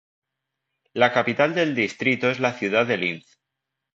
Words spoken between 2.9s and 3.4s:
Linz.